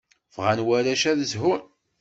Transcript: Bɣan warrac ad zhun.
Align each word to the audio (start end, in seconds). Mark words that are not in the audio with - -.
Bɣan 0.35 0.59
warrac 0.67 1.03
ad 1.11 1.19
zhun. 1.31 1.61